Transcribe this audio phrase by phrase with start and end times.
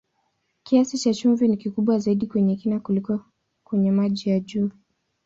[0.63, 3.25] Kiasi cha chumvi ni kikubwa zaidi kwenye kina kuliko
[3.63, 4.71] kwenye maji ya juu.